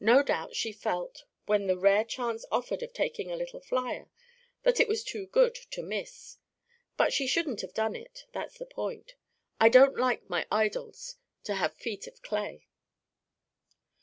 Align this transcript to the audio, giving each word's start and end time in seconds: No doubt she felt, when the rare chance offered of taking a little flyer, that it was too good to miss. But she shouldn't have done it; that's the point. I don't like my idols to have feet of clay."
No 0.00 0.22
doubt 0.22 0.54
she 0.54 0.72
felt, 0.72 1.24
when 1.46 1.68
the 1.68 1.78
rare 1.78 2.04
chance 2.04 2.44
offered 2.52 2.82
of 2.82 2.92
taking 2.92 3.30
a 3.32 3.36
little 3.36 3.60
flyer, 3.60 4.10
that 4.62 4.78
it 4.78 4.86
was 4.88 5.02
too 5.02 5.24
good 5.26 5.54
to 5.54 5.82
miss. 5.82 6.36
But 6.98 7.14
she 7.14 7.26
shouldn't 7.26 7.62
have 7.62 7.72
done 7.72 7.96
it; 7.96 8.26
that's 8.34 8.58
the 8.58 8.66
point. 8.66 9.14
I 9.58 9.70
don't 9.70 9.96
like 9.96 10.28
my 10.28 10.46
idols 10.52 11.16
to 11.44 11.54
have 11.54 11.72
feet 11.72 12.06
of 12.06 12.20
clay." 12.20 12.66